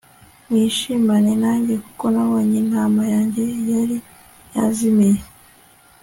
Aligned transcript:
mwishimane 0.49 1.31
nanjye 1.43 1.73
kuko 1.85 2.05
nabonye 2.13 2.55
intama 2.63 3.01
yanjye 3.13 3.43
yari 3.71 3.97
yazimiye 4.53 5.21